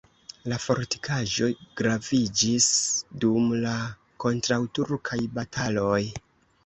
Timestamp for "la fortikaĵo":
0.51-1.49